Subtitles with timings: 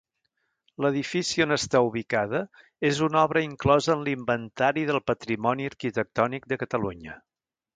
[0.83, 2.41] L'edifici on està ubicada
[2.89, 7.19] és una obra inclosa en l'Inventari del Patrimoni Arquitectònic de Catalunya.